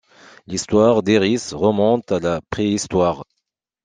[0.47, 3.23] L'histoire d'Erice remonte à la préhistoire.